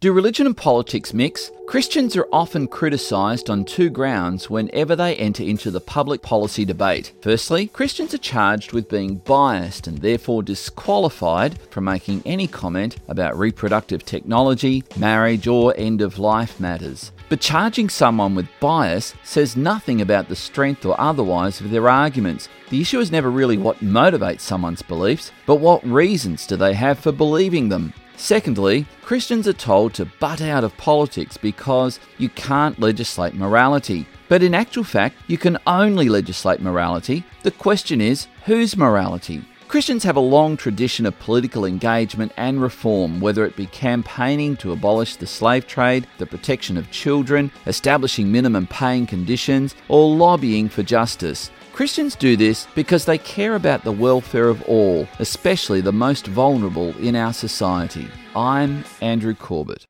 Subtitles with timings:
[0.00, 1.50] Do religion and politics mix?
[1.66, 7.12] Christians are often criticised on two grounds whenever they enter into the public policy debate.
[7.20, 13.36] Firstly, Christians are charged with being biased and therefore disqualified from making any comment about
[13.36, 17.10] reproductive technology, marriage, or end of life matters.
[17.28, 22.48] But charging someone with bias says nothing about the strength or otherwise of their arguments.
[22.70, 27.00] The issue is never really what motivates someone's beliefs, but what reasons do they have
[27.00, 27.92] for believing them.
[28.18, 34.06] Secondly, Christians are told to butt out of politics because you can't legislate morality.
[34.28, 37.22] But in actual fact, you can only legislate morality.
[37.44, 39.44] The question is, whose morality?
[39.68, 44.72] Christians have a long tradition of political engagement and reform, whether it be campaigning to
[44.72, 50.82] abolish the slave trade, the protection of children, establishing minimum paying conditions, or lobbying for
[50.82, 51.50] justice.
[51.74, 56.96] Christians do this because they care about the welfare of all, especially the most vulnerable
[56.96, 58.08] in our society.
[58.34, 59.86] I'm Andrew Corbett.